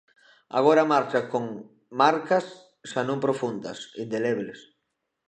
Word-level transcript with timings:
Agora 0.59 0.89
marcha 0.93 1.21
con 1.31 1.45
"marcas; 2.01 2.45
xa 2.89 3.01
non 3.09 3.19
profundas, 3.25 3.77
indelebles". 4.03 4.59